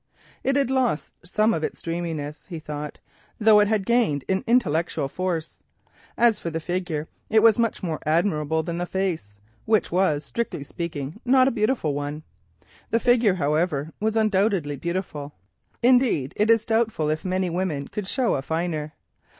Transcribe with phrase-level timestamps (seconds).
[0.43, 2.97] It had lost some of its dreaminess, he thought,
[3.37, 5.59] though it had gained in intellectual force.
[6.17, 10.63] As for the figure, it was much more admirable than the face, which was strictly
[10.63, 12.23] speaking not a beautiful one.
[12.89, 15.35] The figure, however, was undoubtedly beautiful,
[15.83, 18.93] indeed, it is doubtful if many women could show a finer.